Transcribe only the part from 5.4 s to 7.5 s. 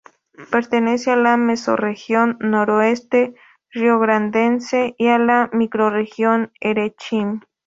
Microrregión Erechim.